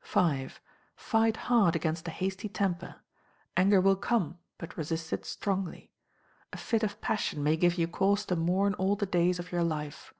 v. 0.00 0.48
Fight 0.96 1.36
hard 1.36 1.76
against 1.76 2.08
a 2.08 2.10
hasty 2.10 2.48
temper. 2.48 3.02
Anger 3.54 3.82
will 3.82 3.96
come, 3.96 4.38
but 4.56 4.78
resist 4.78 5.12
it 5.12 5.26
strongly. 5.26 5.90
A 6.54 6.56
fit 6.56 6.82
of 6.82 7.02
passion 7.02 7.42
may 7.44 7.58
give 7.58 7.74
you 7.76 7.86
cause 7.86 8.24
to 8.24 8.34
mourn 8.36 8.72
all 8.76 8.96
the 8.96 9.04
days 9.04 9.38
of 9.38 9.52
your 9.52 9.62
life. 9.62 10.14